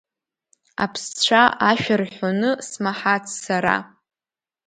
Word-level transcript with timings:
Аԥсцәа 0.83 1.41
ашәа 1.69 1.95
рҳәоны 2.01 2.51
смаҳац 2.67 3.25
сара… 3.43 3.75